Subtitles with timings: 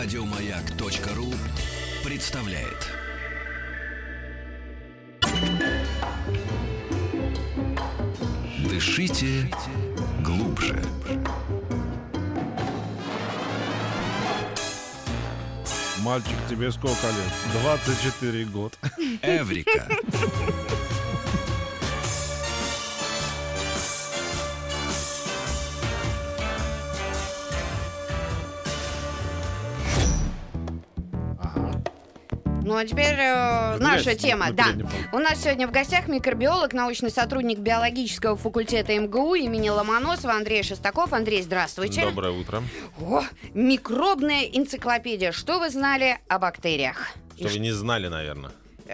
[0.00, 1.34] Радиомаяк.ру
[2.04, 2.86] представляет.
[8.70, 9.50] Дышите
[10.24, 10.80] глубже.
[16.02, 17.60] Мальчик, тебе сколько лет?
[17.60, 18.78] 24 год.
[19.20, 19.88] Эврика.
[32.68, 34.52] Ну а теперь э, наша тема.
[34.52, 34.66] Да.
[35.10, 41.14] У нас сегодня в гостях микробиолог, научный сотрудник биологического факультета МГУ имени Ломоносова Андрей Шестаков.
[41.14, 42.02] Андрей, здравствуйте.
[42.02, 42.62] Доброе утро.
[43.00, 43.22] О,
[43.54, 45.32] микробная энциклопедия.
[45.32, 47.08] Что вы знали о бактериях?
[47.38, 48.50] И Что вы не знали, наверное.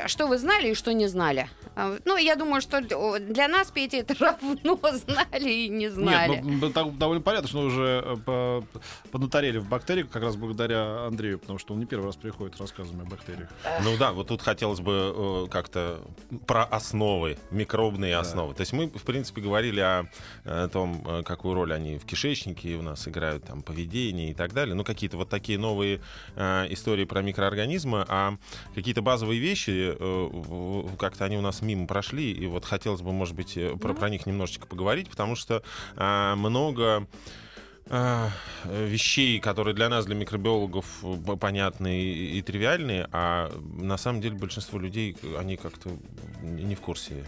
[0.07, 1.48] Что вы знали и что не знали?
[1.77, 6.37] А, Ну, я думаю, что для нас, Петя, это равно знали и не знали.
[6.37, 8.65] Нет, ну, так довольно понятно, что уже э, по-
[9.11, 12.61] поднаторели в бактериях как раз благодаря Андрею, потому что он не первый раз приходит с
[12.61, 13.48] рассказами о бактериях.
[13.83, 16.01] Ну да, вот тут хотелось бы э, как-то
[16.47, 18.55] про основы, микробные основы.
[18.55, 22.83] То есть мы, в принципе, говорили о, том, э, какую роль они в кишечнике у
[22.83, 24.75] нас играют, там, поведение и так далее.
[24.75, 26.01] Ну, какие-то вот такие новые
[26.36, 28.36] истории про микроорганизмы, а
[28.75, 33.02] какие-то базовые вещи, э, в- в- как-то они у нас мимо прошли, и вот хотелось
[33.02, 35.62] бы, может быть, э, про, про них немножечко поговорить, потому что
[35.96, 37.06] э, много
[37.86, 38.30] а,
[38.64, 40.86] э, вещей, которые для нас, для микробиологов,
[41.38, 45.90] понятны и, и тривиальны, а на самом деле большинство людей, они как-то
[46.40, 47.24] не в курсе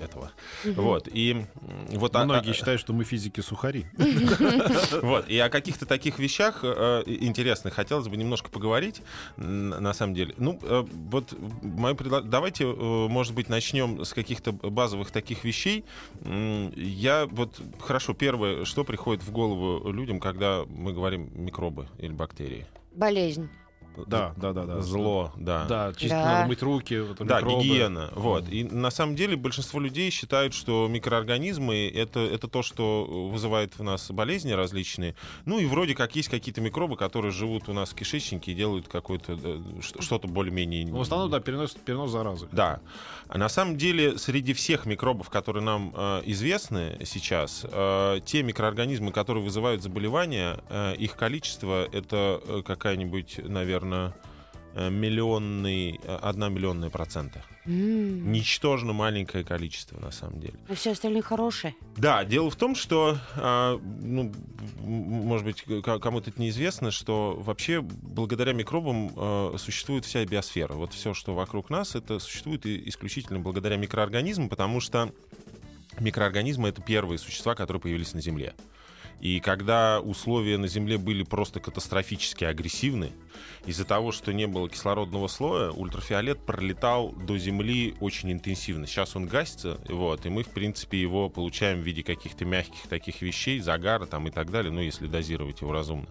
[0.00, 0.30] этого.
[0.64, 1.08] Вот.
[1.12, 1.44] И
[1.90, 3.86] вот а- Многие а- считают, что мы физики сухари.
[5.02, 5.28] вот.
[5.28, 9.02] И о каких-то таких вещах э, интересных хотелось бы немножко поговорить,
[9.36, 10.34] на самом деле.
[10.36, 12.74] Ну, э, вот мое предло- давайте, э,
[13.08, 15.84] может быть, начнем с каких-то базовых таких вещей.
[16.24, 22.66] Я вот, хорошо, первое, что приходит в голову людям, когда мы говорим микробы или бактерии?
[22.94, 23.48] Болезнь.
[24.06, 24.80] Да, да, да, да.
[24.80, 25.64] Зло, да.
[25.66, 26.24] Да, чисто Да.
[26.24, 26.98] надо мыть руки.
[27.00, 27.62] вот, Да, микробы.
[27.62, 28.10] гигиена.
[28.14, 28.48] Вот.
[28.48, 33.82] И на самом деле большинство людей считают, что микроорганизмы это, это то, что вызывает в
[33.82, 35.14] нас болезни различные.
[35.44, 38.88] Ну и вроде как есть какие-то микробы, которые живут у нас в кишечнике и делают
[38.88, 39.60] какое-то э,
[40.00, 40.92] что-то более-менее.
[40.92, 42.48] В основном, да, перенос, перенос заразы.
[42.52, 42.80] Да.
[43.28, 49.12] А на самом деле среди всех микробов, которые нам э, известны сейчас, э, те микроорганизмы,
[49.12, 53.79] которые вызывают заболевания, э, их количество это э, какая-нибудь, наверное,
[54.74, 57.42] миллионный, э, одна миллионная процента.
[57.66, 58.32] М.
[58.32, 60.54] Ничтожно маленькое количество, на самом деле.
[60.68, 61.74] А все остальные хорошие.
[61.96, 64.32] Да, дело в том, что, а, ну,
[64.80, 70.74] может быть, кому-то это неизвестно, что вообще благодаря микробам а, существует вся биосфера.
[70.74, 75.12] Вот все, что вокруг нас, это существует исключительно благодаря микроорганизмам, потому что
[75.98, 78.54] микроорганизмы— это первые существа, которые появились на Земле.
[79.20, 83.12] И когда условия на Земле были просто катастрофически агрессивны,
[83.66, 88.86] из-за того, что не было кислородного слоя, ультрафиолет пролетал до Земли очень интенсивно.
[88.86, 93.20] Сейчас он гасится, вот, и мы, в принципе, его получаем в виде каких-то мягких таких
[93.20, 96.08] вещей, загара там и так далее, ну, если дозировать его разумно,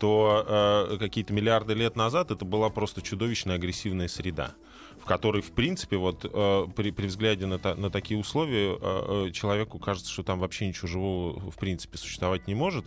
[0.00, 0.44] то
[0.90, 4.54] э, какие-то миллиарды лет назад это была просто чудовищная агрессивная среда
[5.10, 9.26] в которой, в принципе, вот э, при, при взгляде на, та- на такие условия э,
[9.28, 12.84] э, человеку кажется, что там вообще ничего живого в принципе существовать не может.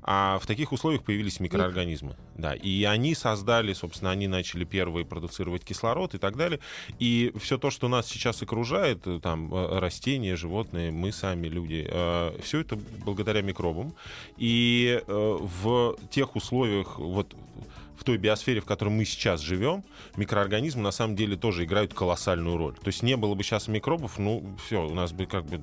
[0.00, 2.16] А в таких условиях появились микроорганизмы.
[2.38, 6.60] Да, и они создали, собственно, они начали первые продуцировать кислород и так далее.
[6.98, 11.86] И все то, что нас сейчас окружает, э, там э, растения, животные, мы сами, люди,
[12.42, 13.92] все это благодаря микробам.
[14.38, 17.34] И э, в тех условиях, вот
[17.98, 19.84] в той биосфере, в которой мы сейчас живем,
[20.16, 22.74] микроорганизмы на самом деле тоже играют колоссальную роль.
[22.74, 25.60] То есть не было бы сейчас микробов, ну все, у нас бы как бы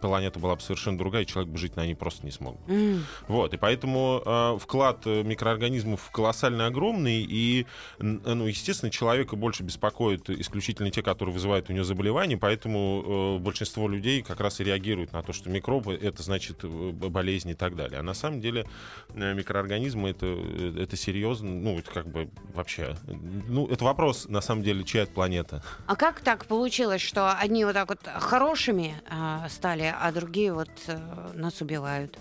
[0.00, 2.56] планета была бы совершенно другая, и человек бы жить на ней просто не смог.
[2.66, 3.04] М.
[3.28, 7.66] Вот, и поэтому э, вклад э, микроорганизмов колоссально огромный, и,
[8.00, 13.42] н- ну, естественно, человека больше беспокоит исключительно те, которые вызывают у него заболевания, поэтому э,
[13.42, 17.54] большинство людей как раз и реагируют на то, что микробы— это значит э, болезни и
[17.54, 18.00] так далее.
[18.00, 18.66] А на самом деле
[19.14, 22.96] э, микроорганизмы— это, э, это серьезно, ну, это как бы вообще...
[23.06, 25.62] Ну, это вопрос, на самом деле, чья это планета.
[25.86, 30.70] А как так получилось, что одни вот так вот хорошими а, стали, а другие вот
[30.86, 30.98] э,
[31.34, 32.18] нас убивают?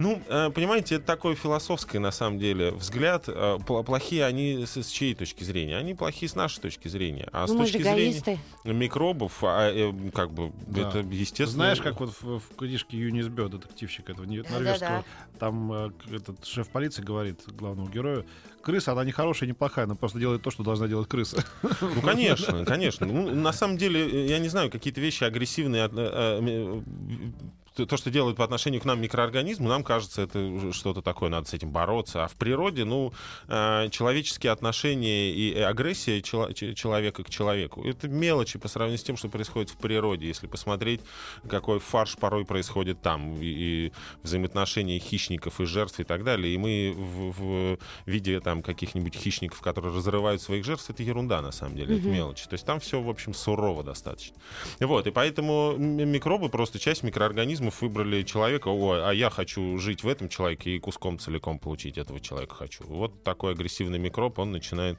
[0.00, 3.24] Ну, э, понимаете, это такой философский, на самом деле, взгляд.
[3.28, 5.76] Э, пл- Плохие они с, с чьей точки зрения?
[5.76, 7.28] Они плохие с нашей точки зрения.
[7.32, 10.88] А с ну, же точки зрения микробов, а, э, как бы, Да.
[10.88, 11.48] это Ты естественно...
[11.48, 15.04] знаешь, как вот в, в книжке Юнис Бё, детективщик этого норвежского,
[15.38, 18.24] там э, к- этот шеф полиции говорит главному герою,
[18.62, 21.44] крыса, она не хорошая, не плохая, она просто делает то, что должна делать крыса.
[21.80, 23.06] Ну, конечно, конечно.
[23.06, 25.84] Ну, на самом деле, я не знаю, какие-то вещи агрессивные,
[27.86, 31.54] то, что делают по отношению к нам микроорганизмы, нам кажется, это что-то такое, надо с
[31.54, 32.24] этим бороться.
[32.24, 33.12] А в природе, ну,
[33.48, 39.28] э, человеческие отношения и агрессия человека к человеку, это мелочи по сравнению с тем, что
[39.28, 40.26] происходит в природе.
[40.26, 41.00] Если посмотреть,
[41.48, 43.92] какой фарш порой происходит там, и,
[44.22, 49.60] взаимоотношения хищников и жертв и так далее, и мы в, в виде там каких-нибудь хищников,
[49.60, 52.00] которые разрывают своих жертв, это ерунда на самом деле, mm-hmm.
[52.00, 52.48] это мелочи.
[52.48, 54.36] То есть там все, в общем, сурово достаточно.
[54.80, 57.02] Вот, и поэтому микробы, просто часть
[57.68, 61.98] микроорганизмов выбрали человека, о, а я хочу жить в этом человеке и куском целиком получить
[61.98, 62.84] этого человека хочу.
[62.84, 64.98] Вот такой агрессивный микроб, он начинает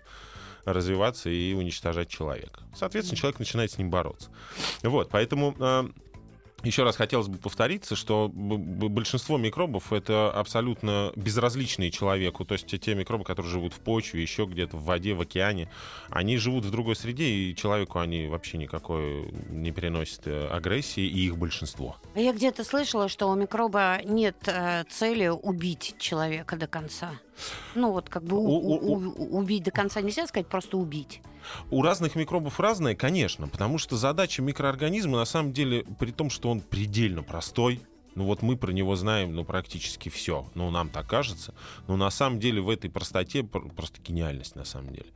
[0.66, 2.62] развиваться и уничтожать человека.
[2.76, 4.30] Соответственно, человек начинает с ним бороться.
[4.84, 5.90] Вот, поэтому а,
[6.64, 12.46] еще раз хотелось бы повториться, что большинство микробов это абсолютно безразличные человеку.
[12.46, 15.70] То есть те микробы, которые живут в почве, еще где-то в воде, в океане,
[16.10, 21.26] они живут в другой среде, и человеку они вообще никакой не переносят э, агрессии, и
[21.26, 21.98] их большинство.
[22.16, 27.12] Я где-то слышала, что у микроба нет э, цели убить человека до конца.
[27.76, 31.22] Ну вот как бы у, у, у, убить до конца нельзя сказать, просто убить.
[31.72, 36.49] У разных микробов разное, конечно, потому что задача микроорганизма на самом деле, при том, что
[36.50, 37.82] он предельно простой,
[38.20, 40.46] ну вот мы про него знаем, ну, практически все.
[40.54, 41.54] Ну, нам так кажется.
[41.88, 45.08] Но на самом деле в этой простоте просто гениальность, на самом деле.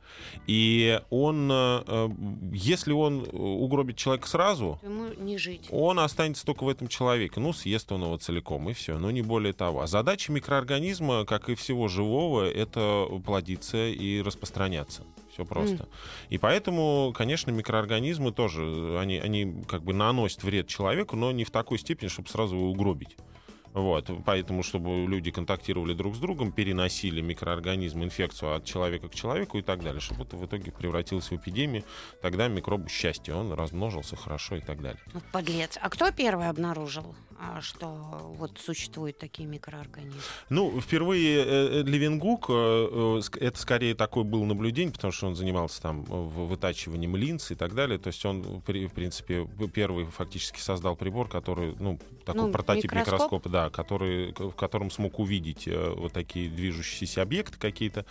[0.46, 2.08] И он, э, э,
[2.52, 5.66] если он угробит человека сразу, ему не жить.
[5.70, 7.40] Он останется только в этом человеке.
[7.40, 8.98] Ну, съест он его целиком, и все.
[8.98, 9.82] Но не более того.
[9.82, 15.02] А задача микроорганизма, как и всего живого, это плодиться и распространяться.
[15.34, 15.82] Все просто.
[15.82, 15.88] Mm.
[16.30, 21.50] И поэтому, конечно, микроорганизмы тоже, они, они как бы наносят вред человеку, но не в
[21.50, 23.16] такой степени, чтобы сразу его угробить.
[23.74, 29.58] Вот, поэтому, чтобы люди контактировали друг с другом, переносили микроорганизм, инфекцию от человека к человеку
[29.58, 31.82] и так далее, чтобы это в итоге превратилось в эпидемию,
[32.22, 35.02] тогда микроб счастья, он размножился хорошо и так далее.
[35.12, 35.76] Вот подлец.
[35.82, 37.88] А кто первый обнаружил, а, что
[38.38, 40.20] вот существуют такие микроорганизмы?
[40.50, 45.82] Ну, впервые э, э, Левенгук, э, это скорее такое было наблюдение, потому что он занимался
[45.82, 51.28] там вытачиванием линз и так далее, то есть он, в принципе, первый фактически создал прибор,
[51.28, 53.14] который, ну, такой ну, прототип микроскоп?
[53.14, 58.04] микроскопа, да, который, в котором смог увидеть э, вот такие движущиеся объекты какие-то.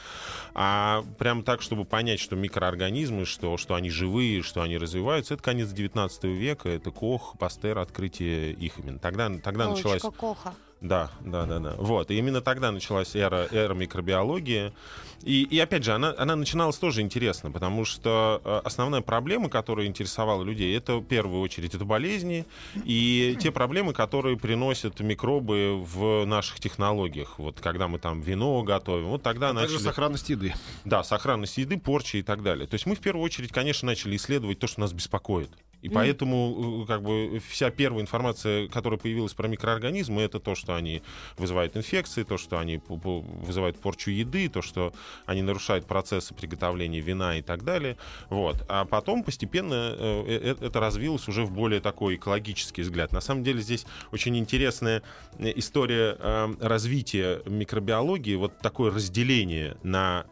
[0.54, 5.44] А прям так, чтобы понять, что микроорганизмы, что, что они живые, что они развиваются, это
[5.44, 9.00] конец 19 века, это Кох, Пастер, открытие их именно.
[9.00, 10.02] Тогда, тогда началась...
[10.02, 10.54] Коха.
[10.84, 11.76] Да, да, да, да.
[11.78, 12.12] Вот.
[12.12, 14.74] И именно тогда началась эра, эра микробиологии.
[15.22, 19.88] И, и опять же, она, она начиналась тоже интересно, потому что э, основная проблема, которая
[19.88, 22.46] интересовала людей, это в первую очередь это болезни
[22.84, 27.40] и те проблемы, которые приносят микробы в наших технологиях.
[27.40, 29.76] Вот когда мы там вино готовим, вот тогда а начали...
[29.76, 30.54] Также сохранность еды.
[30.84, 32.68] Да, сохранность еды, порчи и так далее.
[32.68, 35.50] То есть мы в первую очередь, конечно, начали исследовать то, что нас беспокоит.
[35.84, 35.94] И mm.
[35.94, 41.04] поэтому э, как бы вся первая информация, которая появилась про микроорганизмы, это то, что они
[41.38, 44.94] вызывают инфекции, то, что они вызывают порчу еды, то, что
[45.26, 47.98] они нарушают процессы приготовления вина и так далее.
[48.30, 48.66] Вот.
[48.70, 53.12] А потом постепенно э, э, это развилось уже в более такой экологический взгляд.
[53.12, 55.04] На самом деле здесь очень интересная
[55.38, 56.18] история
[56.62, 60.26] развития микробиологии, вот такое разделение на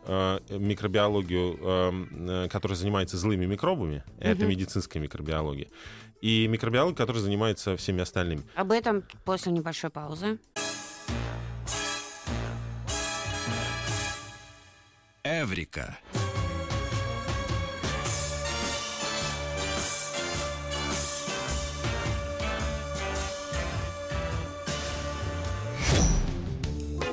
[0.50, 4.32] микробиологию, которая занимается злыми микробами, mm-hmm.
[4.32, 5.70] это медицинская микробиология, микробиологии.
[6.22, 8.44] И микробиолог, который занимается всеми остальными.
[8.56, 10.40] Об этом после небольшой паузы.
[15.24, 15.98] Эврика.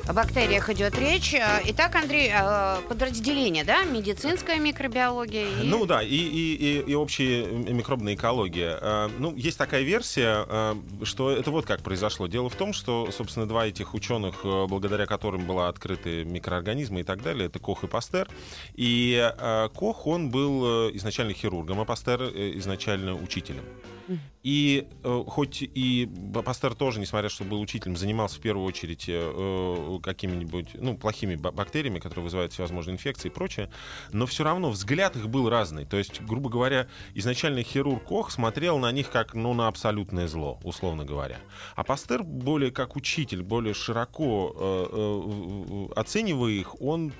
[0.09, 1.35] О бактериях идет речь.
[1.35, 3.83] Э, итак, Андрей, э, подразделение, да?
[3.83, 5.45] Медицинская микробиология.
[5.61, 5.67] И...
[5.67, 8.79] Ну да, и, и, и, и общая микробная экология.
[8.81, 10.47] Э, ну, есть такая версия,
[11.03, 12.25] что это вот как произошло.
[12.25, 17.21] Дело в том, что, собственно, два этих ученых, благодаря которым была открыты микроорганизмы и так
[17.21, 18.27] далее, это Кох и Пастер.
[18.73, 19.31] И
[19.75, 22.23] Кох, он был изначально хирургом, а Пастер
[22.57, 23.63] изначально учителем.
[24.43, 26.09] И э, хоть и
[26.45, 31.99] Пастер тоже, несмотря что был учителем, занимался в первую очередь э, какими-нибудь ну, плохими бактериями,
[31.99, 33.69] которые вызывают всевозможные инфекции и прочее,
[34.11, 35.85] но все равно взгляд их был разный.
[35.85, 40.59] То есть, грубо говоря, изначально хирург Кох смотрел на них как ну, на абсолютное зло,
[40.63, 41.39] условно говоря.
[41.75, 47.13] А Пастер более как учитель, более широко э, э, оценивая их, он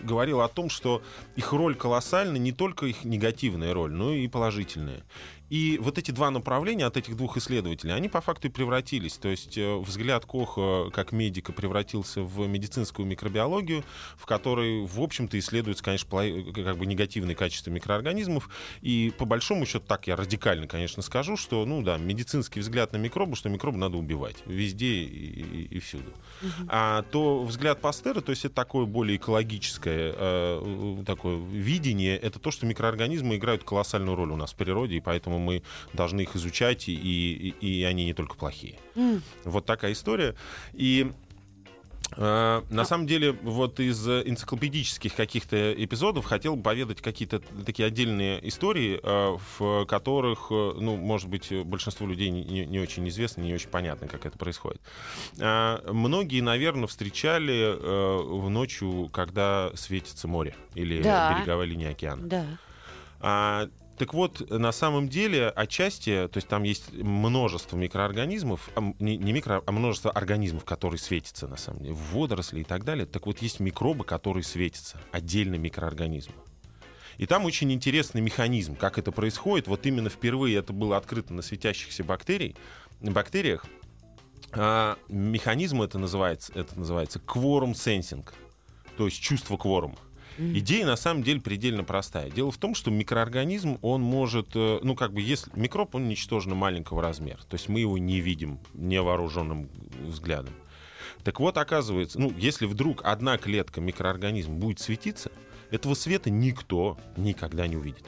[0.00, 1.02] говорил о том, что
[1.36, 5.02] их роль колоссальна, не только их негативная роль, но и положительная.
[5.48, 9.14] И вот эти два направления от этих двух исследователей, они по факту и превратились.
[9.14, 13.84] То есть э, взгляд Коха как медика превратился в медицинскую микробиологию,
[14.16, 16.08] в которой, в общем-то, исследуются, конечно,
[16.52, 18.48] как бы негативные качества микроорганизмов.
[18.82, 22.98] И по большому счету, так я радикально, конечно, скажу, что, ну да, медицинский взгляд на
[22.98, 26.10] микробы, что микробы надо убивать везде и, и, и всюду.
[26.42, 26.68] Угу.
[26.68, 32.50] А то взгляд Пастера, то есть это такое более экологическое э, такое видение, это то,
[32.50, 36.88] что микроорганизмы играют колоссальную роль у нас в природе, и поэтому мы должны их изучать,
[36.88, 38.78] и, и, и они не только плохие.
[38.94, 39.22] Mm.
[39.44, 40.34] Вот такая история.
[40.74, 41.10] И
[42.16, 48.48] Uh, на самом деле, вот из энциклопедических каких-то эпизодов хотел бы поведать какие-то такие отдельные
[48.48, 53.52] истории, uh, в которых, uh, ну, может быть, большинству людей не, не очень известно, не
[53.52, 54.80] очень понятно, как это происходит.
[55.36, 61.34] Многие, наверное, встречали в ночью, когда светится море или да.
[61.34, 62.48] береговая линия океана.
[63.20, 63.68] Да.
[63.98, 69.32] А, так вот, на самом деле, отчасти, то есть там есть множество микроорганизмов, не, не
[69.32, 73.06] микро, а множество организмов, которые светятся, на самом деле, водоросли и так далее.
[73.06, 76.34] Так вот, есть микробы, которые светятся, отдельные микроорганизмы.
[77.16, 79.66] И там очень интересный механизм, как это происходит.
[79.66, 82.54] Вот именно впервые это было открыто на светящихся бактерий,
[83.00, 83.66] бактериях.
[84.52, 88.24] А, механизм это называется, это называется quorum sensing,
[88.96, 89.96] то есть чувство кворума.
[90.38, 92.30] Идея на самом деле предельно простая.
[92.30, 96.54] Дело в том, что микроорганизм, он может, э, ну как бы, если микроб, он ничтожно
[96.54, 97.38] маленького размера.
[97.48, 99.68] То есть мы его не видим невооруженным
[100.06, 100.54] взглядом.
[101.24, 105.32] Так вот, оказывается, ну, если вдруг одна клетка микроорганизма будет светиться,
[105.70, 108.06] этого света никто никогда не увидит.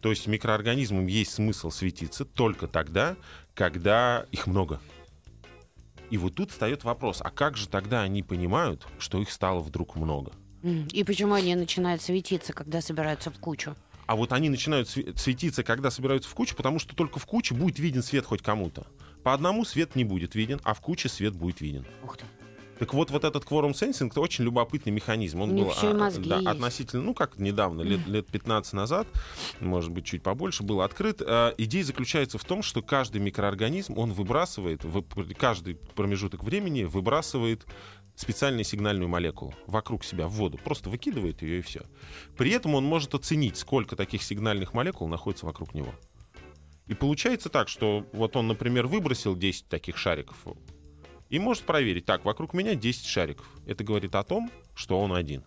[0.00, 3.16] То есть микроорганизмам есть смысл светиться только тогда,
[3.54, 4.80] когда их много.
[6.10, 9.96] И вот тут встает вопрос, а как же тогда они понимают, что их стало вдруг
[9.96, 10.32] много?
[10.62, 13.76] И почему они начинают светиться, когда собираются в кучу?
[14.06, 17.78] А вот они начинают светиться, когда собираются в кучу, потому что только в куче будет
[17.78, 18.86] виден свет хоть кому-то.
[19.22, 21.84] По одному свет не будет виден, а в куче свет будет виден.
[22.02, 22.24] Ух ты.
[22.78, 25.42] Так вот, вот этот кворум сенсинг это очень любопытный механизм.
[25.42, 29.08] Он был а, да, относительно, ну как недавно, лет, лет 15 назад,
[29.60, 31.20] может быть, чуть побольше, был открыт.
[31.20, 35.02] А, идея заключается в том, что каждый микроорганизм, он выбрасывает, в,
[35.34, 37.66] каждый промежуток времени выбрасывает
[38.20, 41.82] специальную сигнальную молекулу вокруг себя в воду, просто выкидывает ее и все.
[42.36, 45.94] При этом он может оценить, сколько таких сигнальных молекул находится вокруг него.
[46.86, 50.36] И получается так, что вот он, например, выбросил 10 таких шариков
[51.28, 53.46] и может проверить, так, вокруг меня 10 шариков.
[53.66, 55.44] Это говорит о том, что он один.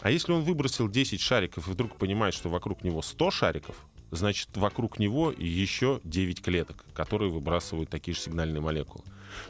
[0.00, 3.76] А если он выбросил 10 шариков и вдруг понимает, что вокруг него 100 шариков,
[4.10, 9.04] значит, вокруг него еще 9 клеток, которые выбрасывают такие же сигнальные молекулы.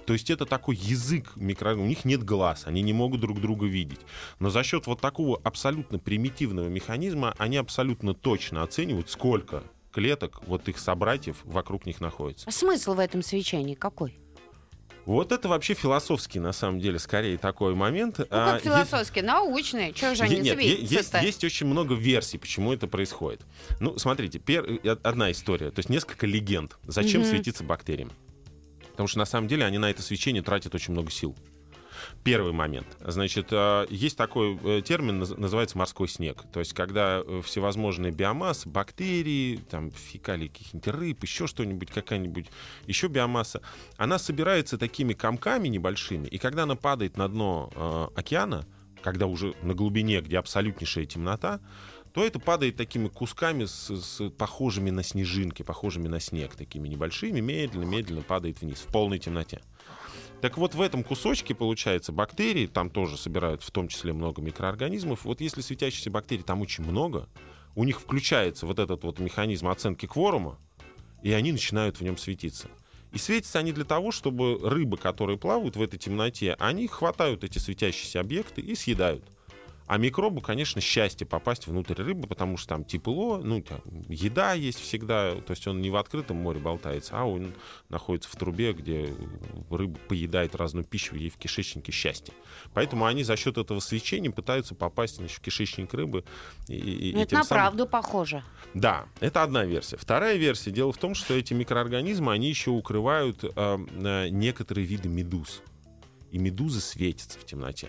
[0.07, 1.87] То есть это такой язык микроорганизмов.
[1.87, 4.01] У них нет глаз, они не могут друг друга видеть.
[4.39, 10.69] Но за счет вот такого абсолютно примитивного механизма они абсолютно точно оценивают, сколько клеток вот
[10.69, 12.49] их собратьев вокруг них находится.
[12.49, 14.21] А смысл в этом свечении какой?
[15.07, 18.19] Вот это вообще философский, на самом деле, скорее такой момент.
[18.19, 19.27] Ну, как а, философский, есть...
[19.33, 19.93] научный.
[19.93, 23.41] Чего же они Нет, есть, есть очень много версий, почему это происходит.
[23.81, 24.65] Ну, смотрите, пер...
[24.85, 26.77] Э, одна история, то есть несколько легенд.
[26.87, 27.31] Зачем mm-hmm.
[27.31, 28.13] светиться бактериям?
[28.91, 31.37] Потому что на самом деле они на это свечение тратят очень много сил.
[32.25, 32.87] Первый момент.
[33.01, 36.45] Значит, э, есть такой э, термин, называется морской снег.
[36.53, 42.47] То есть, когда э, всевозможные биомассы, бактерии, там, фекалии каких-нибудь рыб, еще что-нибудь, какая-нибудь
[42.87, 43.63] еще биомасса,
[43.97, 48.67] она собирается такими комками небольшими, и когда она падает на дно э, океана,
[49.03, 51.61] когда уже на глубине, где абсолютнейшая темнота,
[52.13, 57.41] то это падает такими кусками, с, с похожими на снежинки, похожими на снег, такими небольшими,
[57.41, 59.61] медленно-медленно падает вниз, в полной темноте.
[60.41, 65.25] Так вот, в этом кусочке, получается, бактерии, там тоже собирают в том числе много микроорганизмов.
[65.25, 67.29] Вот если светящихся бактерий там очень много,
[67.75, 70.59] у них включается вот этот вот механизм оценки кворума,
[71.23, 72.69] и они начинают в нем светиться.
[73.13, 77.59] И светятся они для того, чтобы рыбы, которые плавают в этой темноте, они хватают эти
[77.59, 79.25] светящиеся объекты и съедают.
[79.91, 84.79] А микробу, конечно, счастье попасть внутрь рыбы, потому что там тепло, ну, там, еда есть
[84.79, 87.55] всегда, то есть он не в открытом море болтается, а он
[87.89, 89.13] находится в трубе, где
[89.69, 92.33] рыба поедает разную пищу, ей в кишечнике счастье.
[92.73, 96.23] Поэтому они за счет этого свечения пытаются попасть значит, в кишечник рыбы.
[96.69, 97.65] И, и, ну, это на самым...
[97.65, 98.45] правду похоже.
[98.75, 99.97] Да, это одна версия.
[99.97, 100.71] Вторая версия.
[100.71, 105.63] Дело в том, что эти микроорганизмы, они еще укрывают э, некоторые виды медуз.
[106.31, 107.89] И медузы светятся в темноте.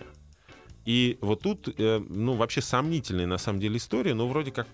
[0.84, 4.66] И вот тут, э, ну, вообще сомнительная на самом деле история, но вроде как,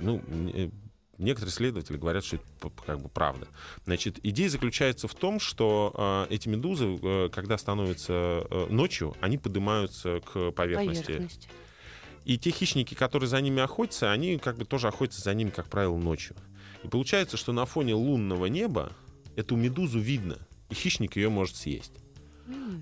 [0.00, 0.22] ну,
[0.54, 0.70] э,
[1.18, 3.48] некоторые исследователи говорят, что это как бы правда.
[3.84, 8.12] Значит, идея заключается в том, что э, эти медузы, э, когда становятся
[8.50, 11.06] э, ночью, они поднимаются к поверхности.
[11.06, 11.48] поверхности.
[12.24, 15.68] И те хищники, которые за ними охотятся, они как бы тоже охотятся за ними, как
[15.68, 16.36] правило, ночью.
[16.82, 18.92] И получается, что на фоне лунного неба
[19.36, 20.38] эту медузу видно,
[20.70, 21.92] и хищник ее может съесть.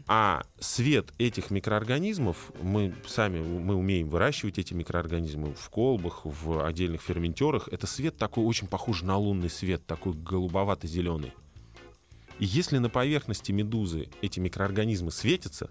[0.06, 7.00] А свет этих микроорганизмов, мы сами мы умеем выращивать эти микроорганизмы в колбах, в отдельных
[7.00, 7.68] ферментерах.
[7.70, 11.32] Это свет такой очень похож на лунный свет, такой голубовато-зеленый.
[12.38, 15.70] И если на поверхности медузы эти микроорганизмы светятся,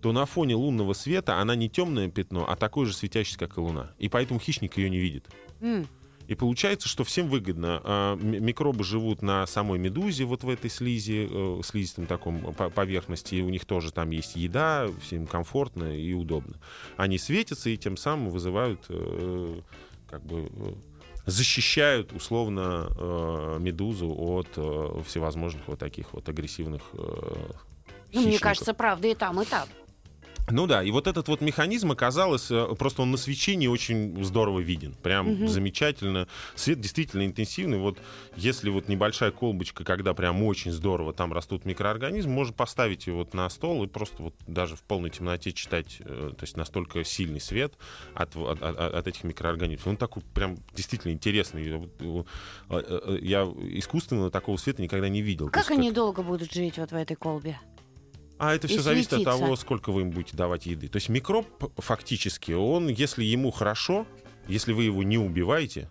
[0.00, 3.60] то на фоне лунного света она не темное пятно, а такое же светящееся, как и
[3.60, 3.92] луна.
[3.98, 5.28] И поэтому хищник ее не видит.
[5.60, 5.86] Mm.
[6.28, 7.80] И получается, что всем выгодно.
[7.82, 13.36] А, микробы живут на самой медузе, вот в этой слизи, э, слизистом таком поверхности.
[13.36, 16.60] И у них тоже там есть еда, всем комфортно и удобно.
[16.98, 19.60] Они светятся и тем самым вызывают э,
[20.06, 20.72] как бы э,
[21.24, 24.48] защищают условно медузу от
[25.06, 26.82] всевозможных вот таких вот агрессивных
[28.12, 29.68] ну, мне кажется, правда и там, и там.
[30.50, 34.60] Ну да, и вот этот вот механизм оказалось, э, просто он на свечении очень здорово
[34.60, 34.94] виден.
[35.02, 35.46] Прям угу.
[35.48, 36.28] замечательно.
[36.54, 37.78] Свет действительно интенсивный.
[37.78, 37.98] Вот
[38.36, 43.34] если вот небольшая колбочка, когда прям очень здорово там растут микроорганизмы, можно поставить его вот
[43.34, 45.98] на стол и просто вот даже в полной темноте читать.
[46.00, 47.74] Э, то есть настолько сильный свет
[48.14, 49.86] от, от, от этих микроорганизмов.
[49.86, 51.90] Он такой прям действительно интересный.
[52.00, 55.50] Э, я искусственно такого света никогда не видел.
[55.50, 55.96] Как они как...
[55.96, 57.58] долго будут жить вот в этой колбе?
[58.38, 60.88] А это все зависит от того, сколько вы им будете давать еды.
[60.88, 64.06] То есть микроб фактически, он, если ему хорошо,
[64.46, 65.90] если вы его не убиваете,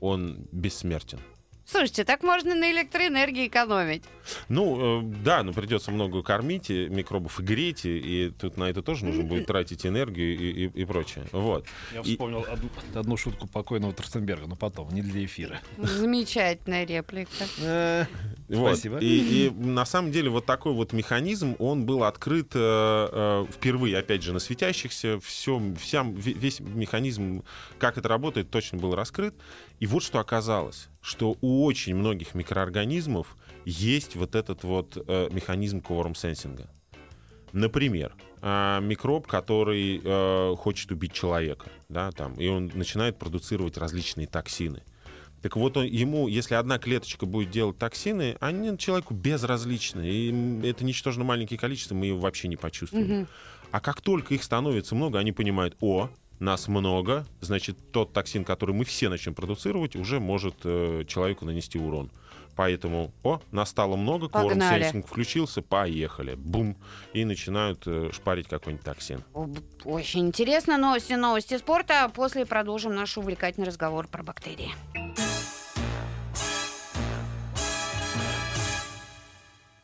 [0.00, 1.20] он бессмертен.
[1.68, 4.04] Слушайте, так можно на электроэнергии экономить.
[4.48, 8.70] Ну, э, да, но придется много кормить и микробов и греть, и, и тут на
[8.70, 11.24] это тоже нужно будет тратить энергию и, и, и прочее.
[11.32, 11.66] Вот.
[11.92, 12.46] Я вспомнил и...
[12.46, 15.60] одну, одну шутку покойного Тростенберга, но потом, не для эфира.
[15.78, 17.30] Замечательная реплика.
[17.68, 18.04] Э,
[18.48, 18.76] вот.
[18.76, 18.98] Спасибо.
[18.98, 22.58] И, и на самом деле вот такой вот механизм, он был открыт э,
[23.10, 25.18] э, впервые, опять же, на светящихся.
[25.20, 27.42] Все, вся, весь механизм,
[27.78, 29.34] как это работает, точно был раскрыт.
[29.78, 35.80] И вот что оказалось, что у очень многих микроорганизмов есть вот этот вот э, механизм
[35.80, 36.68] кворум-сенсинга.
[37.52, 44.26] Например, э, микроб, который э, хочет убить человека, да, там, и он начинает продуцировать различные
[44.26, 44.82] токсины.
[45.42, 50.02] Так вот, он, ему, если одна клеточка будет делать токсины, они человеку безразличны.
[50.04, 53.06] И это ничтожно маленькие количества, мы его вообще не почувствуем.
[53.06, 53.26] Mm-hmm.
[53.70, 58.74] А как только их становится много, они понимают, о, нас много, значит, тот токсин, который
[58.74, 62.10] мы все начнем продуцировать, уже может э, человеку нанести урон.
[62.56, 66.34] Поэтому, о, нас стало много, кворум сенсинг включился, поехали.
[66.34, 66.76] Бум.
[67.12, 69.22] И начинают э, шпарить какой-нибудь токсин.
[69.84, 70.78] Очень интересно.
[70.78, 72.10] Новости, новости спорта.
[72.14, 74.70] После продолжим наш увлекательный разговор про бактерии.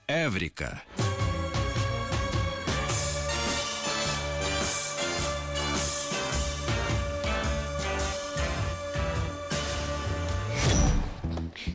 [0.09, 0.83] Эврика.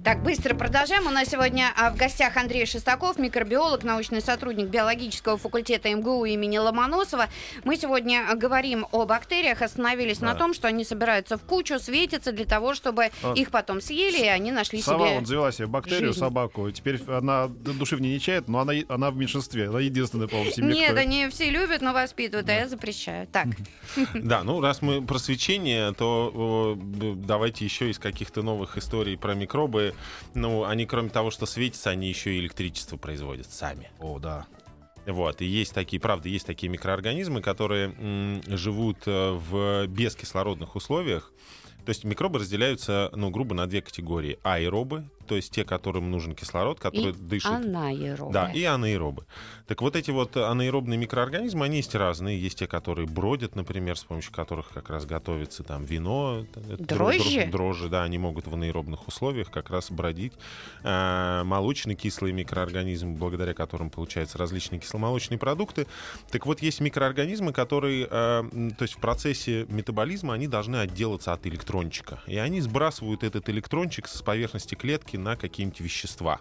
[0.08, 1.06] Так, быстро продолжаем.
[1.06, 6.58] У нас сегодня а, в гостях Андрей Шестаков, микробиолог, научный сотрудник биологического факультета МГУ имени
[6.58, 7.26] Ломоносова.
[7.65, 10.28] Мы сегодня а, говорим о бактериях, остановились да.
[10.28, 13.34] на том, что они собираются в кучу, светятся для того, чтобы а.
[13.34, 16.20] их потом съели, и они нашли Сова себе вот завела себе бактерию, жизнь.
[16.20, 16.72] собаку.
[16.72, 19.67] Теперь она души в ней не чает, но она, она в меньшинстве.
[19.67, 20.74] Она единственная, по-моему, в семье.
[20.74, 21.02] Нет, кто...
[21.02, 23.28] они все любят, но воспитывают, а я запрещаю.
[23.28, 23.48] Так.
[24.13, 29.96] Да, ну раз мы про свечение, то давайте еще из каких-то новых историй про микробы
[30.33, 33.91] ну, они, кроме того, что светятся, они еще и электричество производят сами.
[33.99, 34.45] О, да.
[35.05, 41.31] Вот, и есть такие, правда, есть такие микроорганизмы, которые м, живут э, в бескислородных условиях.
[41.86, 44.38] То есть микробы разделяются, ну, грубо, на две категории.
[44.43, 47.63] Аэробы, то есть те, которым нужен кислород, которые и дышат.
[47.63, 48.33] Анаэробы.
[48.33, 49.25] Да, и анаэробы.
[49.67, 52.41] Так вот эти вот анаэробные микроорганизмы, они есть разные.
[52.41, 56.45] Есть те, которые бродят, например, с помощью которых как раз готовится там вино.
[56.55, 57.45] Дрожжи?
[57.45, 60.33] Дрожжи, да, они могут в анаэробных условиях как раз бродить.
[60.83, 65.87] А, молочно-кислые микроорганизмы, благодаря которым получаются различные кисломолочные продукты.
[66.31, 68.43] Так вот, есть микроорганизмы, которые, а,
[68.77, 72.21] то есть в процессе метаболизма, они должны отделаться от электрончика.
[72.25, 76.39] И они сбрасывают этот электрончик с поверхности клетки на какие-нибудь вещества.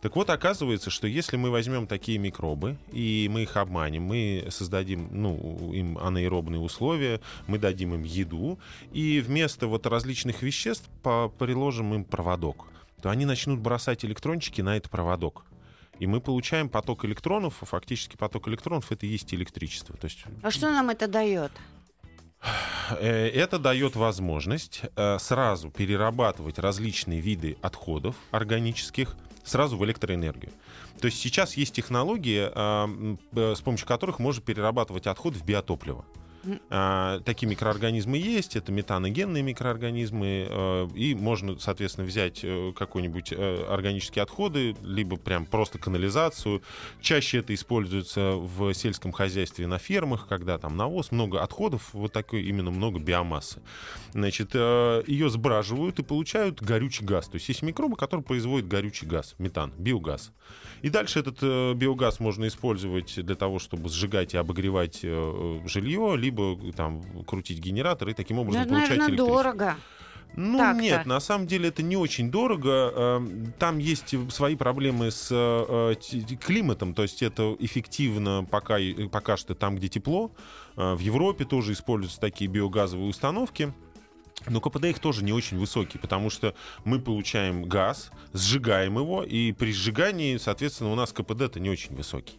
[0.00, 5.08] Так вот, оказывается, что если мы возьмем такие микробы, и мы их обманем, мы создадим
[5.10, 8.58] ну, им анаэробные условия, мы дадим им еду,
[8.92, 12.66] и вместо вот различных веществ приложим им проводок,
[13.02, 15.44] то они начнут бросать электрончики на этот проводок.
[15.98, 19.96] И мы получаем поток электронов, фактически поток электронов это и есть электричество.
[19.96, 20.24] То есть...
[20.42, 21.50] А что нам это дает?
[22.90, 30.52] Э, это дает возможность э, сразу перерабатывать различные виды отходов органических сразу в электроэнергию.
[31.00, 36.04] То есть сейчас есть технологии, э, с помощью которых можно перерабатывать отходы в биотопливо.
[36.70, 43.64] А, такие микроорганизмы есть, это метаногенные микроорганизмы, э, и можно, соответственно, взять э, какой-нибудь э,
[43.68, 46.62] органические отходы, либо прям просто канализацию.
[47.00, 52.42] Чаще это используется в сельском хозяйстве на фермах, когда там навоз, много отходов, вот такой
[52.42, 53.60] именно много биомассы.
[54.12, 57.28] Значит, ее сбраживают и получают горючий газ.
[57.28, 60.32] То есть есть микробы, которые производят горючий газ, метан, биогаз.
[60.82, 61.42] И дальше этот
[61.76, 66.37] биогаз можно использовать для того, чтобы сжигать и обогревать жилье, либо
[66.76, 69.42] там крутить генератор и таким образом это, получать наверное, электричество.
[69.42, 69.76] дорого.
[70.36, 70.82] Ну Так-то.
[70.82, 72.92] нет, на самом деле это не очень дорого.
[72.94, 75.94] Эм, там есть свои проблемы с э,
[76.40, 78.78] климатом, то есть это эффективно пока,
[79.10, 80.30] пока что там, где тепло.
[80.76, 83.72] Э, в Европе тоже используются такие биогазовые установки.
[84.46, 89.50] Но КПД их тоже не очень высокий, потому что мы получаем газ, сжигаем его, и
[89.50, 92.38] при сжигании, соответственно, у нас КПД-то не очень высокий.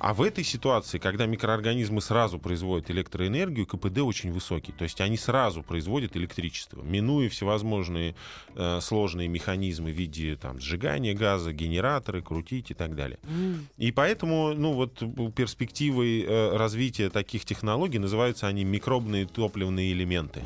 [0.00, 4.72] А в этой ситуации, когда микроорганизмы сразу производят электроэнергию, КПД очень высокий.
[4.72, 8.14] То есть они сразу производят электричество, минуя всевозможные
[8.54, 13.18] э, сложные механизмы в виде там, сжигания газа, генераторы, крутить и так далее.
[13.24, 13.58] Mm.
[13.76, 15.02] И поэтому ну, вот,
[15.34, 20.40] перспективой э, развития таких технологий называются они микробные топливные элементы.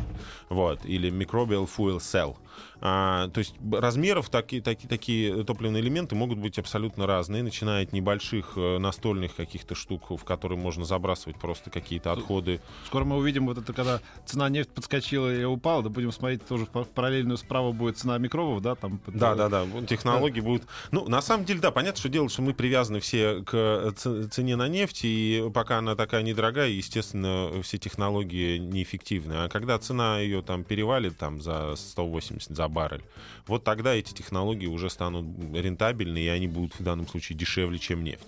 [0.49, 2.37] Вот, или microbial fuel cell.
[2.81, 7.93] А, то есть размеров такие, такие, такие топливные элементы могут быть абсолютно разные, начиная от
[7.93, 12.61] небольших э, настольных каких-то штук, в которые можно забрасывать просто какие-то отходы.
[12.87, 16.67] Скоро мы увидим вот это, когда цена нефти подскочила и упала, да будем смотреть тоже
[16.67, 18.75] параллельно справа будет цена микробов, да?
[18.75, 20.47] Там, да, да, да, технологии да.
[20.47, 20.62] будут...
[20.90, 23.95] Ну, на самом деле, да, понятно, что дело, что мы привязаны все к
[24.31, 29.45] цене на нефть, и пока она такая недорогая, естественно, все технологии неэффективны.
[29.45, 33.05] А когда цена ее там перевалит там за 180, за баррель.
[33.47, 38.05] Вот тогда эти технологии уже станут рентабельны, и они будут в данном случае дешевле, чем
[38.05, 38.27] нефть.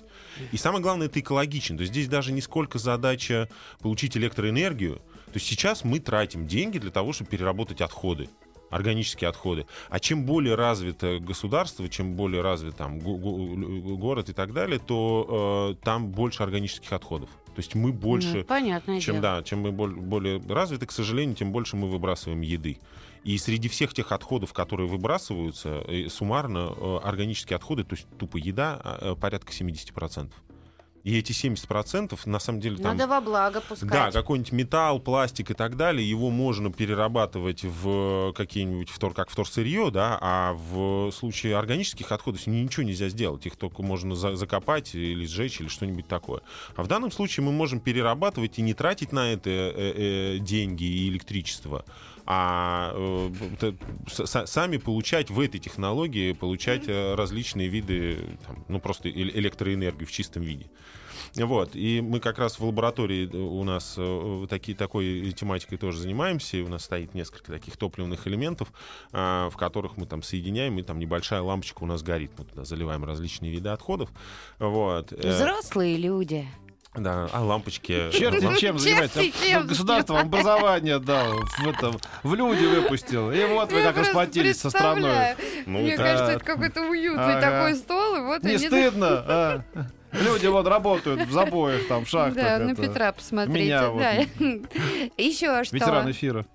[0.52, 1.76] И самое главное, это экологично.
[1.76, 3.48] То есть здесь даже не сколько задача
[3.80, 4.96] получить электроэнергию.
[4.96, 8.28] То есть сейчас мы тратим деньги для того, чтобы переработать отходы
[8.70, 9.66] органические отходы.
[9.88, 15.84] А чем более развито государство, чем более развит там город и так далее, то э,
[15.84, 17.30] там больше органических отходов.
[17.30, 18.44] То есть мы больше,
[18.86, 22.78] ну, чем да, чем мы более развиты, к сожалению, тем больше мы выбрасываем еды.
[23.26, 28.36] И среди всех тех отходов, которые выбрасываются, э, суммарно э, органические отходы, то есть тупо
[28.36, 30.30] еда, а, э, порядка 70%.
[31.02, 32.96] И эти 70% на самом деле там...
[32.96, 33.90] Надо во благо пускать.
[33.90, 39.90] Да, какой-нибудь металл, пластик и так далее, его можно перерабатывать в какие-нибудь, втор, как вторсырье,
[39.90, 43.44] да, а в случае органических отходов ничего нельзя сделать.
[43.46, 46.42] Их только можно за закопать или сжечь или что-нибудь такое.
[46.76, 50.84] А в данном случае мы можем перерабатывать и не тратить на это э -э деньги
[50.84, 51.84] и электричество,
[52.26, 53.72] а э,
[54.16, 60.42] сами получать в этой технологии, получать э, различные виды, там, ну просто электроэнергию в чистом
[60.42, 60.66] виде.
[61.36, 61.76] Вот.
[61.76, 63.96] И мы как раз в лаборатории э, у нас
[64.48, 66.56] такие, такой тематикой тоже занимаемся.
[66.56, 68.72] И у нас стоит несколько таких топливных элементов,
[69.12, 72.32] а, в которых мы там соединяем, и там небольшая лампочка у нас горит.
[72.38, 74.10] Мы туда заливаем различные виды отходов.
[74.58, 75.12] Вот.
[75.12, 76.48] Взрослые люди.
[76.96, 78.10] Да, а лампочки...
[78.10, 79.20] Черти чем занимается?
[79.22, 79.66] Чем?
[79.66, 83.30] Государство образование дал, в, этом, в люди выпустил.
[83.30, 85.36] И вот вы как расплатились со страной.
[85.66, 86.02] Ну, Мне да.
[86.02, 87.40] кажется, это какой-то уютный ага.
[87.40, 88.16] такой стол.
[88.16, 88.66] И вот Не они...
[88.66, 89.24] стыдно?
[89.28, 89.62] А?
[90.22, 92.34] Люди вот работают в забоях, там, в шахтах.
[92.34, 94.28] Да, на Петра посмотрите.
[95.16, 95.76] Еще что?
[95.76, 96.46] Ветеран эфира.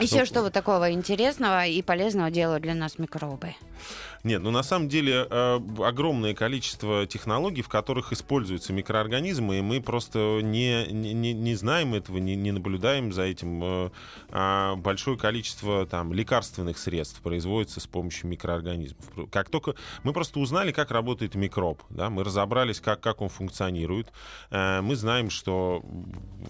[0.00, 3.54] Еще что вот такого интересного и полезного делают для нас микробы?
[4.24, 9.80] Нет, ну на самом деле э, огромное количество технологий, в которых используются микроорганизмы, и мы
[9.80, 13.62] просто не, не, не знаем этого, не, не наблюдаем за этим.
[13.62, 13.90] Э,
[14.30, 19.30] а большое количество там, лекарственных средств производится с помощью микроорганизмов.
[19.30, 24.12] Как только мы просто узнали, как работает микроб, да, мы разобрались, как, как он функционирует,
[24.50, 25.82] э, мы знаем, что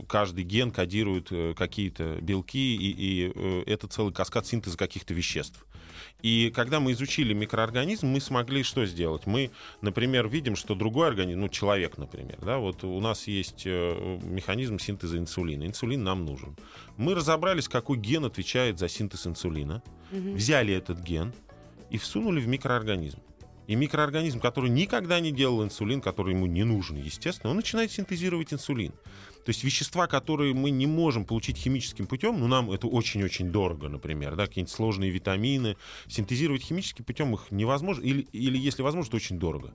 [0.08, 5.64] каждый ген кодирует э, какие-то белки, и, и э, это целый каскад синтеза каких-то веществ.
[6.20, 9.26] И когда мы изучили микроорганизм, мы смогли что сделать?
[9.26, 14.80] Мы, например, видим, что другой организм, ну, человек, например, да, вот у нас есть механизм
[14.80, 15.64] синтеза инсулина.
[15.64, 16.56] Инсулин нам нужен.
[16.96, 20.32] Мы разобрались, какой ген отвечает за синтез инсулина, угу.
[20.32, 21.32] взяли этот ген
[21.90, 23.20] и всунули в микроорганизм.
[23.68, 28.52] И микроорганизм, который никогда не делал инсулин, который ему не нужен, естественно, он начинает синтезировать
[28.52, 28.92] инсулин.
[29.44, 33.90] То есть вещества, которые мы не можем получить химическим путем, ну, нам это очень-очень дорого,
[33.90, 35.76] например, да, какие-нибудь сложные витамины,
[36.06, 39.72] синтезировать химическим путем их невозможно, или, или если возможно, то очень дорого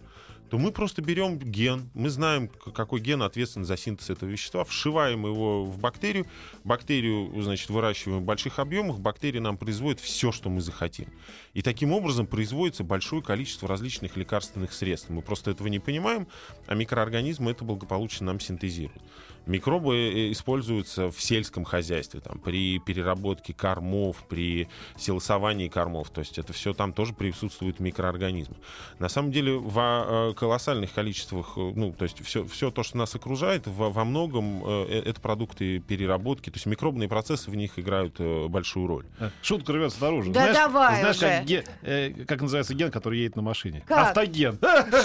[0.49, 5.25] то мы просто берем ген, мы знаем, какой ген ответственен за синтез этого вещества, вшиваем
[5.25, 6.27] его в бактерию,
[6.63, 11.07] бактерию, значит, выращиваем в больших объемах, бактерия нам производит все, что мы захотим.
[11.53, 15.09] И таким образом производится большое количество различных лекарственных средств.
[15.09, 16.27] Мы просто этого не понимаем,
[16.67, 19.01] а микроорганизмы это благополучно нам синтезируют.
[19.45, 26.09] микробы э, используются в сельском хозяйстве, там, при переработке кормов, при силосовании кормов.
[26.09, 28.55] То есть это все там тоже присутствуют микроорганизмы.
[28.99, 33.67] На самом деле в колоссальных количествах, ну, то есть все, все то, что нас окружает,
[33.67, 36.49] во, во многом это продукты переработки.
[36.49, 39.05] То есть микробные процессы в них играют большую роль.
[39.41, 40.31] Шутка рвется наружу.
[40.31, 41.27] Да знаешь, давай знаешь, уже.
[41.27, 43.83] Как, ге, э, как называется ген, который едет на машине?
[43.85, 44.09] Как?
[44.09, 44.59] Автоген.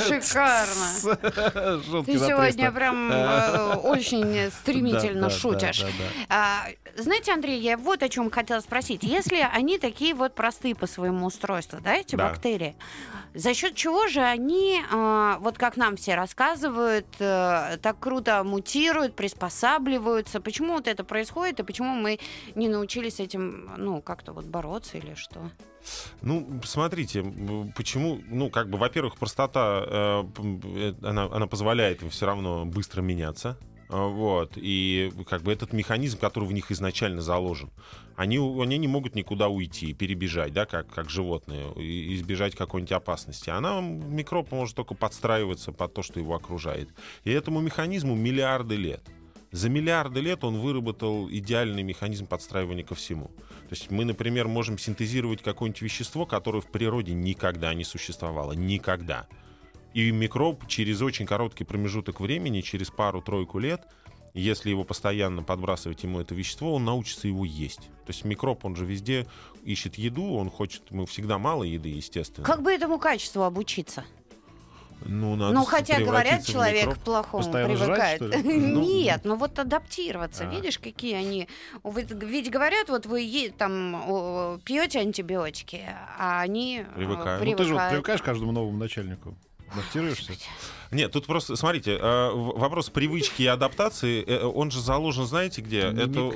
[0.07, 1.83] Шикарно.
[1.85, 2.73] Шутки Ты сегодня 300.
[2.73, 5.81] прям э, очень стремительно Да, шутишь.
[5.81, 6.27] да, да, да.
[6.29, 9.03] А, знаете, Андрей, я вот о чем хотела спросить.
[9.03, 12.77] Если они такие вот простые по своему устройству, да, эти бактерии,
[13.35, 19.15] за счет чего же они, а, вот как нам все рассказывают, э, так круто мутируют,
[19.15, 20.41] приспосабливаются?
[20.41, 22.19] Почему вот это происходит и почему мы
[22.55, 25.51] не научились этим, ну, как-то вот бороться или что?
[26.23, 27.23] Ну, смотрите,
[27.77, 30.25] почему, ну, как бы, во-первых, простота, э,
[30.65, 33.57] э, она, она позволяет им все равно быстро меняться.
[33.89, 34.53] А, Вот.
[34.57, 37.71] И как бы этот механизм, который в них изначально заложен,
[38.17, 43.51] они, они не могут никуда уйти, перебежать, да, как, как животные, и избежать какой-нибудь опасности.
[43.51, 46.89] Она, микроб может только подстраиваться под то, что его окружает.
[47.25, 49.03] И этому механизму миллиарды лет.
[49.51, 53.29] За миллиарды лет он выработал идеальный механизм подстраивания ко всему.
[53.69, 58.53] То есть мы, например, можем синтезировать какое-нибудь вещество, которое в природе никогда не существовало.
[58.53, 59.27] Никогда.
[59.99, 63.83] И микроб через очень короткий промежуток времени, через пару-тройку лет,
[64.33, 67.81] если его постоянно подбрасывать ему это вещество, он научится его есть.
[68.07, 69.27] То есть микроб, он же везде
[69.65, 72.47] ищет еду, он хочет, мы всегда мало еды, естественно.
[72.47, 74.05] Как бы этому качеству обучиться?
[75.05, 76.99] Ну, надо Ну, хотя говорят, человек микроб.
[76.99, 78.45] к плохому Постоянно жрать, привыкает.
[78.45, 78.57] что ли?
[78.73, 80.49] Ну, Нет, ну вот адаптироваться.
[80.49, 80.55] А.
[80.55, 81.49] Видишь, какие они.
[81.83, 85.83] Ведь говорят, вот вы там пьете антибиотики,
[86.17, 87.45] а они э, Привыкают.
[87.45, 87.93] Ну, ты же вот привыкают.
[87.95, 89.37] привыкаешь к каждому новому начальнику.
[89.73, 90.33] Адаптируешься?
[90.91, 95.81] Нет, тут просто, смотрите, э, вопрос привычки и адаптации, э, он же заложен, знаете где?
[95.81, 96.31] Это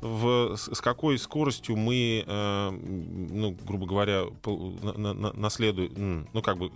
[0.00, 6.70] в, с какой скоростью мы, э, ну, грубо говоря, наследуем, ну, как бы,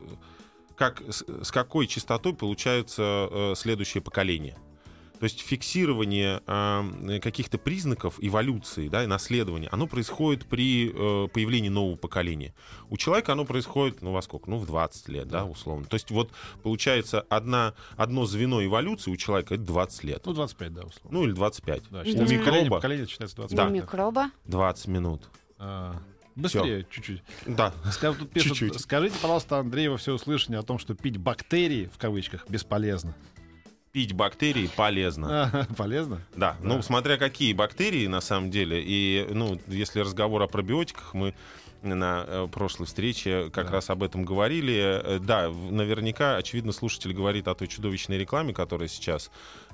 [0.75, 4.57] как, с, какой частотой получается э, следующее поколение.
[5.19, 11.69] То есть фиксирование э, каких-то признаков эволюции, да, и наследования, оно происходит при э, появлении
[11.69, 12.55] нового поколения.
[12.89, 14.49] У человека оно происходит, ну, во сколько?
[14.49, 15.87] Ну, в 20 лет, да, условно.
[15.87, 16.31] То есть вот
[16.63, 20.23] получается одна, одно звено эволюции у человека— это 20 лет.
[20.25, 21.19] Ну, 25, да, условно.
[21.19, 21.83] Ну, или 25.
[21.91, 23.57] Да, У поколение, микроба- поколение считается 25.
[23.57, 23.67] Да.
[23.67, 24.31] У микроба.
[24.45, 25.29] 20 минут.
[25.59, 25.97] А,
[26.37, 27.23] Быстрее, чуть-чуть.
[27.47, 27.75] Да.
[27.87, 28.81] Ска- тут пишут, Чуть-чуть.
[28.81, 33.17] Скажите, пожалуйста, Андрей, во все услышание о том, что пить бактерии, в кавычках, бесполезно.
[33.93, 35.51] Пить бактерии полезно.
[35.53, 36.21] А, Полезно?
[36.37, 38.83] Да, ну смотря какие бактерии на самом деле.
[38.85, 41.35] И ну, если разговор о пробиотиках, мы
[41.83, 43.73] на э, прошлой встрече как Да.
[43.75, 45.01] раз об этом говорили.
[45.03, 49.31] Э, Да, наверняка, очевидно, слушатель говорит о той чудовищной рекламе, которая сейчас.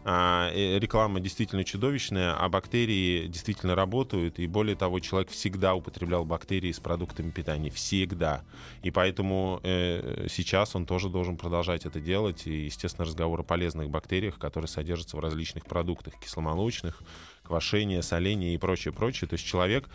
[0.07, 4.39] А, реклама действительно чудовищная, а бактерии действительно работают.
[4.39, 7.71] И более того, человек всегда употреблял бактерии с продуктами питания.
[7.71, 8.43] Всегда.
[8.83, 12.47] И поэтому э, сейчас он тоже должен продолжать это делать.
[12.47, 17.03] И, естественно, разговор о полезных бактериях, которые содержатся в различных продуктах кисломолочных,
[17.43, 19.27] квашение, соление и прочее, прочее.
[19.27, 19.89] То есть человек,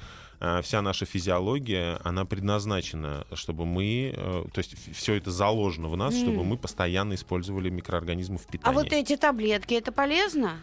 [0.61, 6.15] вся наша физиология, она предназначена, чтобы мы, э, то есть все это заложено в нас,
[6.15, 6.45] чтобы М.
[6.47, 8.75] мы постоянно использовали микроорганизмы в А питании.
[8.77, 10.61] вот эти таблетки, это полезно?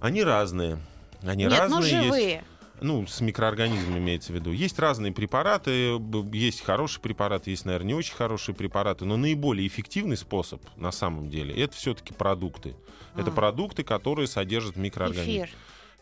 [0.00, 0.78] Они разные.
[1.22, 1.80] Они Нет, ну разные.
[1.92, 2.44] есть- живые.
[2.80, 4.52] ну, с микроорганизмами имеется в виду.
[4.52, 5.98] Есть разные препараты,
[6.32, 11.28] есть хорошие препараты, есть, наверное, не очень хорошие препараты, но наиболее эффективный способ на самом
[11.28, 12.76] деле это все-таки продукты.
[13.16, 13.34] Это А.
[13.34, 15.34] продукты, которые содержат микроорганизмы.
[15.46, 15.50] Эфир.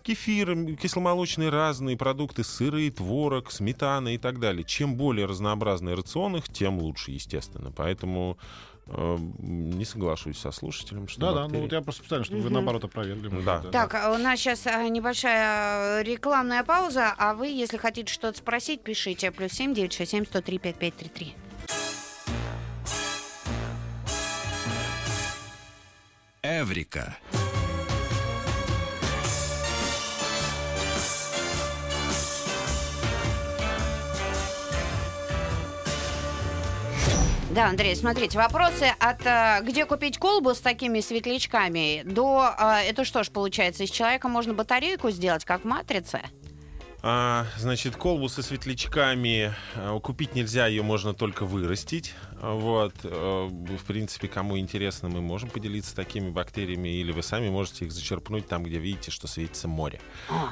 [0.07, 4.63] Кефир, кисломолочные разные продукты, сыры, творог, сметана и так далее.
[4.63, 7.73] Чем более разнообразный рацион их, тем лучше, естественно.
[7.73, 8.39] Поэтому
[8.87, 12.41] э, не соглашусь со слушателем, что Да, да, ну бактерии- вот я просто специально, чтобы
[12.43, 12.55] вы Мгм.
[12.55, 13.27] наоборот опровергли.
[13.27, 13.59] может Да.
[13.59, 18.39] быть, Так, а у нас сейчас небольшая э, рекламная пауза, а вы, если хотите что-то
[18.39, 19.33] спросить, пишите.
[19.33, 21.35] Плюс семь девять шесть семь сто три пять пять три три.
[26.43, 27.17] Эврика.
[37.57, 43.03] Да, Андрей, смотрите, вопросы от э, где купить колбу с такими светлячками до э, это
[43.07, 46.21] что ж получается, из человека можно батарейку сделать, как в матрице?
[47.09, 52.15] А, значит, колбу со светлячками а, купить нельзя, ее можно только вырастить.
[52.41, 57.87] Вот, э, в принципе, кому интересно, мы можем поделиться такими бактериями, или вы сами можете
[57.87, 60.01] их зачерпнуть там, где видите, что светится море.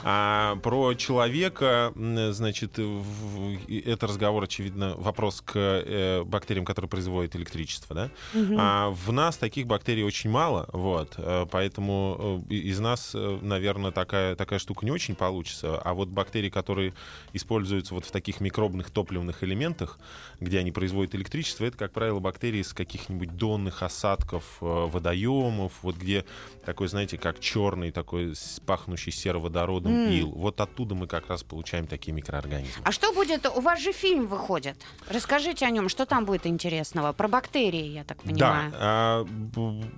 [0.02, 8.10] А про человека, значит, это разговор, очевидно, вопрос к э, бактериям, которые производят электричество, да?
[8.38, 8.56] Угу.
[8.58, 14.58] А в нас таких бактерий очень мало, вот, э, поэтому из нас, наверное, такая, такая
[14.58, 16.94] штука не очень получится, а вот бактерии, которые
[17.32, 19.98] используются вот в таких микробных топливных элементах,
[20.40, 25.96] где они производят электричество, это, как правило, бактерии из каких-нибудь донных осадков э, водоемов, вот
[25.96, 26.24] где
[26.64, 28.34] такой, знаете, как черный, такой
[28.66, 30.18] пахнущий сероводородом mm.
[30.18, 30.30] ил.
[30.30, 32.82] Вот оттуда мы как раз получаем такие микроорганизмы.
[32.84, 33.46] А что будет?
[33.46, 34.76] У вас же фильм выходит.
[35.08, 37.12] Расскажите о нем, что там будет интересного?
[37.12, 38.70] Про бактерии, я так понимаю.
[38.72, 39.24] Да,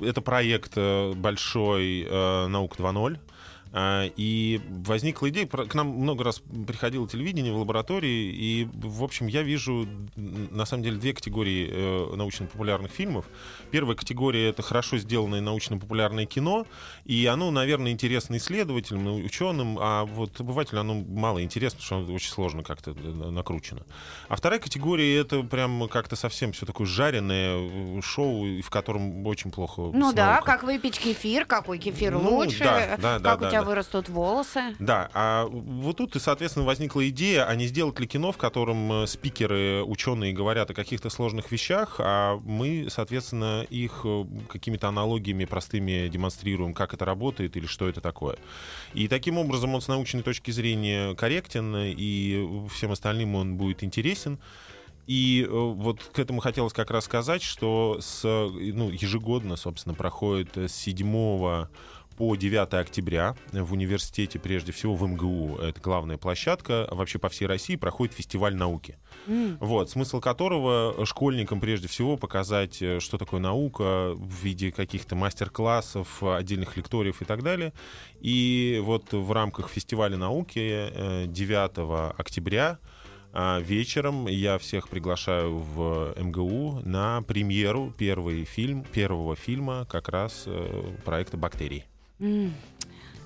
[0.01, 3.19] это проект э, большой э, «Наука 2.0».
[3.73, 9.27] А, и возникла идея, к нам много раз приходило телевидение в лаборатории, и, в общем,
[9.27, 13.27] я вижу, на самом деле, две категории э, научно-популярных фильмов.
[13.71, 16.67] Первая категория— это хорошо сделанное научно-популярное кино,
[17.05, 22.15] и оно, наверное, интересно исследователям, ученым, а вот обывателю оно мало интересно, потому что оно
[22.15, 23.83] очень сложно как-то э, накручено.
[24.29, 29.51] А вторая категория— это прям как-то совсем все такое жареное э, шоу, в котором очень
[29.51, 33.51] плохо Ну да, как выпить кефир, какой кефир ну, лучше, да, да, как да, у
[33.51, 34.77] тебя вырастут волосы.
[34.79, 39.03] Да, а вот тут, и, соответственно, возникла идея, а не сделать ли кино, в котором
[39.03, 45.45] э, спикеры, ученые говорят о каких-то сложных вещах, а мы, соответственно, их э, какими-то аналогиями
[45.45, 48.37] простыми демонстрируем, как это работает или что это такое.
[48.95, 54.39] И таким образом он с научной точки зрения корректен, и всем остальным он будет интересен.
[55.07, 60.57] И э, вот к этому хотелось как раз сказать, что с, ну, ежегодно, собственно, проходит
[60.57, 61.67] с 7
[62.17, 67.47] по 9 октября в университете, прежде всего в МГУ, это главная площадка, вообще по всей
[67.47, 68.99] России проходит фестиваль науки.
[69.27, 69.59] Mm.
[69.61, 76.23] Вот, смысл которого школьникам прежде всего показать, э, что такое наука в виде каких-то мастер-классов,
[76.23, 77.73] отдельных лекториев и так далее.
[78.21, 82.79] И вот в рамках фестиваля науки 9 э, октября
[83.39, 90.45] а вечером я всех приглашаю в МГУ на премьеру первый фильм, первого фильма как раз
[90.47, 91.85] э, проекта «Бактерии».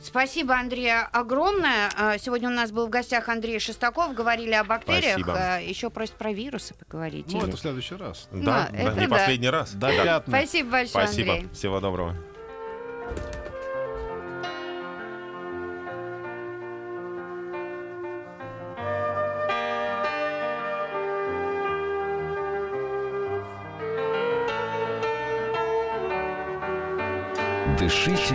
[0.03, 1.91] Спасибо, Андрей, огромное.
[1.95, 4.15] А, сегодня у нас был в гостях Андрей Шестаков.
[4.15, 5.21] Говорили о бактериях.
[5.21, 5.35] Спасибо.
[5.37, 7.27] А, Еще просят про вирусы поговорить.
[7.31, 8.27] Ну, это в следующий раз.
[8.33, 9.17] Да, да, да не да.
[9.17, 9.73] последний раз.
[9.75, 10.25] Да, да.
[10.27, 11.33] Спасибо большое, Спасибо.
[11.35, 11.51] Андрей.
[11.53, 12.17] Всего доброго.
[27.79, 28.35] Дышите